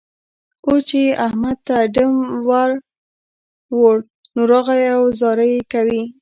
اوس 0.65 0.81
چې 0.89 0.97
يې 1.05 1.11
احمد 1.27 1.57
ته 1.67 1.77
ډم 1.95 2.13
ور 2.49 2.71
وړ؛ 3.79 3.99
نو، 4.33 4.41
راغی 4.51 4.81
او 4.95 5.01
زارۍ 5.19 5.53
کوي. 5.71 6.01